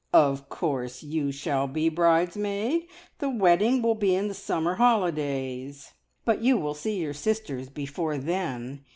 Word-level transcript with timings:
"Of 0.13 0.49
course 0.49 1.03
you 1.03 1.31
shall 1.31 1.67
be 1.67 1.87
bridesmaid. 1.87 2.87
The 3.19 3.29
wedding 3.29 3.83
will 3.83 3.93
be 3.93 4.15
in 4.15 4.29
the 4.29 4.33
summer 4.33 4.73
holidays, 4.77 5.93
but 6.25 6.41
you 6.41 6.57
will 6.57 6.73
see 6.73 6.97
your 6.97 7.13
sisters 7.13 7.69
before 7.69 8.17
then. 8.17 8.83